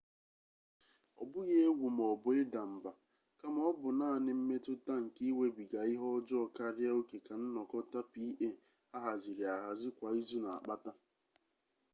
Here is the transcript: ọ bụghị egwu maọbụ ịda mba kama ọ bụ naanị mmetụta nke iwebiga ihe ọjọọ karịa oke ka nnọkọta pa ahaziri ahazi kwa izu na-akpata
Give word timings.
ọ 1.21 1.23
bụghị 1.31 1.55
egwu 1.67 1.87
maọbụ 1.97 2.29
ịda 2.41 2.61
mba 2.73 2.91
kama 3.39 3.59
ọ 3.71 3.71
bụ 3.79 3.89
naanị 3.99 4.31
mmetụta 4.37 4.93
nke 5.03 5.21
iwebiga 5.31 5.79
ihe 5.93 6.07
ọjọọ 6.17 6.43
karịa 6.57 6.91
oke 6.99 7.17
ka 7.27 7.33
nnọkọta 7.41 7.99
pa 8.11 8.23
ahaziri 8.97 9.43
ahazi 9.55 9.89
kwa 9.97 10.09
izu 10.19 10.37
na-akpata 10.43 10.91